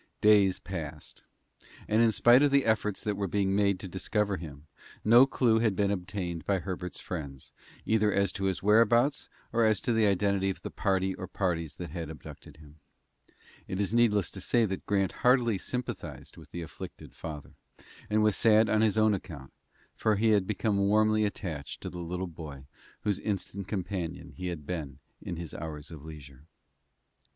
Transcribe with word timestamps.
Days 0.19 0.57
passed, 0.57 1.21
and 1.87 2.01
in 2.01 2.11
spite 2.11 2.41
of 2.41 2.49
the 2.49 2.65
efforts 2.65 3.03
that 3.03 3.15
were 3.15 3.27
being 3.27 3.55
made 3.55 3.79
to 3.79 3.87
discover 3.87 4.37
him, 4.37 4.65
no 5.05 5.27
clew 5.27 5.59
had 5.59 5.75
been 5.75 5.91
obtained 5.91 6.43
by 6.43 6.57
Herbert's 6.57 6.99
friends, 6.99 7.53
either 7.85 8.11
as 8.11 8.31
to 8.31 8.45
his 8.45 8.63
whereabouts, 8.63 9.29
or 9.53 9.63
as 9.63 9.79
to 9.81 9.93
the 9.93 10.07
identity 10.07 10.49
of 10.49 10.63
the 10.63 10.71
party 10.71 11.13
or 11.13 11.27
parties 11.27 11.77
hat 11.77 11.91
had 11.91 12.09
abducted 12.09 12.57
him. 12.57 12.79
It 13.67 13.79
is 13.79 13.93
needless 13.93 14.31
to 14.31 14.41
say 14.41 14.65
that 14.65 14.87
Grant 14.87 15.11
heartily 15.21 15.59
sympathized 15.59 16.35
with 16.35 16.49
the 16.49 16.63
afflicted 16.63 17.13
father, 17.13 17.53
and 18.09 18.23
was 18.23 18.35
sad 18.35 18.69
on 18.71 18.81
his 18.81 18.97
own 18.97 19.13
account, 19.13 19.53
for 19.93 20.15
he 20.15 20.29
had 20.29 20.47
become 20.47 20.79
warmly 20.79 21.25
attached 21.25 21.79
to 21.81 21.91
the 21.91 21.99
little 21.99 22.25
boy 22.25 22.65
whose 23.01 23.19
instant 23.19 23.67
companion 23.67 24.31
he 24.31 24.47
had 24.47 24.65
been 24.65 24.97
in 25.21 25.35
his 25.35 25.53
hours 25.53 25.91
of 25.91 26.03
leisure. 26.03 26.45